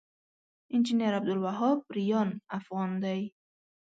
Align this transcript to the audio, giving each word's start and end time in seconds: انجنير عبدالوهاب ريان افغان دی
انجنير 0.73 1.13
عبدالوهاب 1.17 1.79
ريان 1.97 2.29
افغان 2.57 2.91
دی 3.03 3.19